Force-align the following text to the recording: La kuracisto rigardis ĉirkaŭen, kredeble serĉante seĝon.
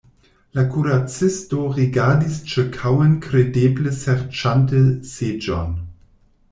La 0.59 0.61
kuracisto 0.75 1.59
rigardis 1.75 2.41
ĉirkaŭen, 2.55 3.13
kredeble 3.29 3.95
serĉante 4.03 4.85
seĝon. 5.15 5.83